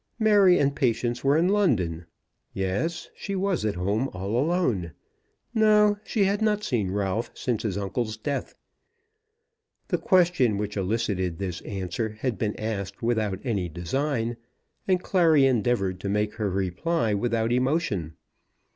[0.17, 2.07] Mary and Patience were in London.
[2.55, 4.93] Yes; she was at home all alone.
[5.53, 8.55] No; she had not seen Ralph since his uncle's death.
[9.89, 14.37] The question which elicited this answer had been asked without any design,
[14.87, 18.15] and Clary endeavoured to make her reply without emotion.